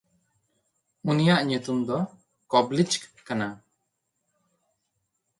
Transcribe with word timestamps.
ᱩᱱᱤᱭᱟᱜ 1.09 1.41
ᱧᱩᱛᱩᱢ 1.47 1.79
ᱫᱚ 1.87 1.97
ᱠᱚᱵᱞᱤᱪᱠ 2.51 2.91
ᱠᱟᱱᱟ᱾ 3.27 3.47